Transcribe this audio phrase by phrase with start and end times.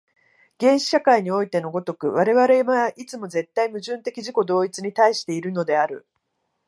[0.59, 6.07] 原始社会においての如く、我々はいつも絶対矛盾的自己同一に対しているのである。